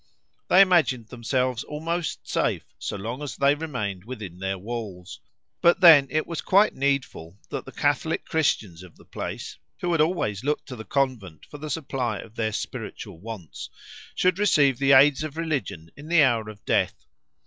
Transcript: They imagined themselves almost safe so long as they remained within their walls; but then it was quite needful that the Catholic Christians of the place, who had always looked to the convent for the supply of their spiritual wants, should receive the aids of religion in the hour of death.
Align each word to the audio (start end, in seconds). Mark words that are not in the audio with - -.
They 0.47 0.61
imagined 0.61 1.09
themselves 1.09 1.63
almost 1.63 2.27
safe 2.27 2.65
so 2.79 2.97
long 2.97 3.21
as 3.21 3.35
they 3.35 3.53
remained 3.53 4.03
within 4.03 4.39
their 4.39 4.57
walls; 4.57 5.19
but 5.61 5.79
then 5.79 6.07
it 6.09 6.25
was 6.25 6.41
quite 6.41 6.73
needful 6.73 7.37
that 7.51 7.65
the 7.65 7.71
Catholic 7.71 8.25
Christians 8.25 8.81
of 8.81 8.95
the 8.97 9.05
place, 9.05 9.59
who 9.79 9.91
had 9.91 10.01
always 10.01 10.43
looked 10.43 10.67
to 10.69 10.75
the 10.75 10.85
convent 10.85 11.45
for 11.51 11.59
the 11.59 11.69
supply 11.69 12.17
of 12.17 12.33
their 12.33 12.51
spiritual 12.51 13.19
wants, 13.19 13.69
should 14.15 14.39
receive 14.39 14.79
the 14.79 14.93
aids 14.93 15.21
of 15.21 15.37
religion 15.37 15.91
in 15.95 16.07
the 16.07 16.23
hour 16.23 16.49
of 16.49 16.65
death. 16.65 17.05